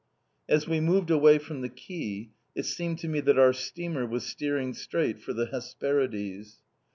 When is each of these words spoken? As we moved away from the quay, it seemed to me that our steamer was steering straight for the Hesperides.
As 0.49 0.67
we 0.67 0.79
moved 0.79 1.11
away 1.11 1.37
from 1.37 1.61
the 1.61 1.69
quay, 1.69 2.31
it 2.55 2.63
seemed 2.65 2.97
to 2.97 3.07
me 3.07 3.19
that 3.19 3.37
our 3.37 3.53
steamer 3.53 4.03
was 4.03 4.25
steering 4.25 4.73
straight 4.73 5.19
for 5.19 5.31
the 5.31 5.45
Hesperides. 5.45 6.55